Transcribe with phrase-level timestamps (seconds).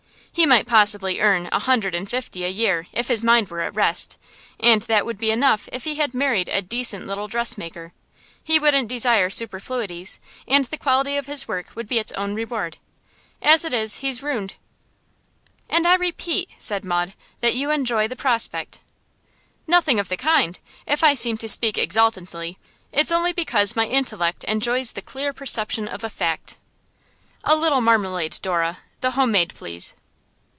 [0.33, 3.75] He might possibly earn a hundred and fifty a year if his mind were at
[3.75, 4.17] rest,
[4.61, 7.91] and that would be enough if he had married a decent little dressmaker.
[8.41, 12.77] He wouldn't desire superfluities, and the quality of his work would be its own reward.
[13.41, 14.55] As it is, he's ruined.'
[15.69, 18.79] 'And I repeat,' said Maud, 'that you enjoy the prospect.'
[19.67, 20.57] 'Nothing of the kind.
[20.87, 22.57] If I seem to speak exultantly
[22.93, 26.57] it's only because my intellect enjoys the clear perception of a fact.
[27.43, 29.93] A little marmalade, Dora; the home made, please.